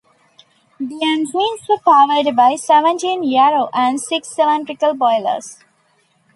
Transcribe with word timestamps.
The 0.79 0.99
engines 1.03 1.61
were 1.69 1.77
powered 1.77 2.35
by 2.35 2.55
seventeen 2.55 3.21
Yarrow 3.21 3.69
and 3.71 4.01
six 4.01 4.29
cylindrical 4.29 4.95
boilers. 4.95 5.59